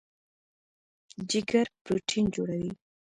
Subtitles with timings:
[1.29, 2.71] جګر پروټین جوړوي.